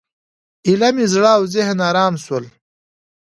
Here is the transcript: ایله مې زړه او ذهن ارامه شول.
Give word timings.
ایله 0.67 0.89
مې 0.95 1.05
زړه 1.13 1.29
او 1.37 1.43
ذهن 1.53 1.77
ارامه 1.89 2.19
شول. 2.25 2.45